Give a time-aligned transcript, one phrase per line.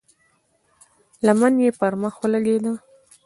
[1.25, 2.71] لمن يې پر مخ ولګېده.